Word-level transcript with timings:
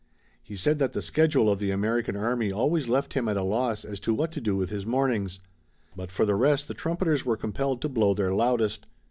He 0.41 0.55
said 0.55 0.79
that 0.79 0.93
the 0.93 1.01
schedule 1.03 1.47
of 1.47 1.59
the 1.59 1.69
American 1.69 2.15
army 2.17 2.51
always 2.51 2.87
left 2.87 3.13
him 3.13 3.29
at 3.29 3.37
a 3.37 3.43
loss 3.43 3.85
as 3.85 3.99
to 3.99 4.15
what 4.15 4.31
to 4.31 4.41
do 4.41 4.55
with 4.55 4.71
his 4.71 4.83
mornings. 4.83 5.39
But 5.95 6.09
for 6.11 6.25
the 6.25 6.33
rest 6.33 6.67
the 6.67 6.73
trumpeters 6.73 7.23
were 7.23 7.37
compelled 7.37 7.83
to 7.83 7.89
blow 7.89 8.15
their 8.15 8.33
loudest. 8.33 8.87